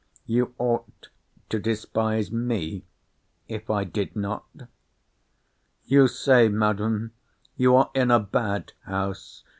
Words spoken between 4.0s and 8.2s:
not. You say, Madam, you are in a